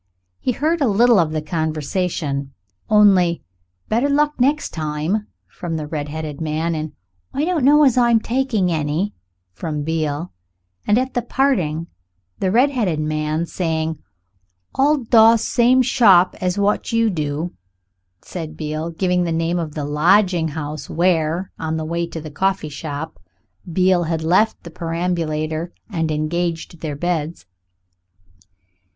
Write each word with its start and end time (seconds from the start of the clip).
He 0.39 0.53
heard 0.53 0.81
little 0.81 1.19
of 1.19 1.29
the 1.31 1.43
conversation; 1.43 2.55
only 2.89 3.43
"better 3.87 4.09
luck 4.09 4.33
next 4.41 4.71
time" 4.71 5.27
from 5.47 5.77
the 5.77 5.85
redheaded 5.85 6.41
man, 6.41 6.73
and 6.73 6.93
"I 7.35 7.45
don't 7.45 7.63
know 7.63 7.83
as 7.85 7.99
I'm 7.99 8.19
taking 8.19 8.71
any" 8.71 9.13
from 9.53 9.83
Beale, 9.83 10.31
and 10.87 10.97
at 10.97 11.13
the 11.13 11.21
parting 11.21 11.85
the 12.39 12.49
redheaded 12.49 12.99
man 12.99 13.45
saying, 13.45 13.99
"I'll 14.73 14.97
doss 14.97 15.43
same 15.45 15.83
shop 15.83 16.35
as 16.41 16.57
wot 16.57 16.91
you 16.91 17.11
do," 17.11 17.53
and 18.33 18.57
Beale 18.57 18.89
giving 18.89 19.23
the 19.23 19.31
name 19.31 19.59
of 19.59 19.75
the 19.75 19.85
lodging 19.85 20.47
house 20.47 20.89
where, 20.89 21.51
on 21.59 21.77
the 21.77 21.85
way 21.85 22.07
to 22.07 22.19
the 22.19 22.31
coffee 22.31 22.69
shop, 22.69 23.19
Beale 23.71 24.05
had 24.05 24.23
left 24.23 24.63
the 24.63 24.71
perambulator 24.71 25.71
and 25.91 26.09
engaged 26.11 26.79
their 26.79 26.95
beds. 26.95 27.45